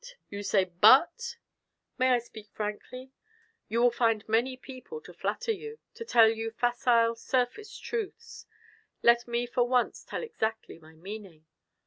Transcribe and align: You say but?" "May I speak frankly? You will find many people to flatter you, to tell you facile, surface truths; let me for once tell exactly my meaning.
You 0.31 0.41
say 0.41 0.63
but?" 0.65 1.37
"May 1.99 2.09
I 2.09 2.17
speak 2.17 2.49
frankly? 2.55 3.11
You 3.67 3.83
will 3.83 3.91
find 3.91 4.27
many 4.27 4.57
people 4.57 4.99
to 4.99 5.13
flatter 5.13 5.51
you, 5.51 5.77
to 5.93 6.03
tell 6.03 6.27
you 6.27 6.49
facile, 6.49 7.13
surface 7.15 7.77
truths; 7.77 8.47
let 9.03 9.27
me 9.27 9.45
for 9.45 9.67
once 9.67 10.03
tell 10.03 10.23
exactly 10.23 10.79
my 10.79 10.95
meaning. 10.95 11.45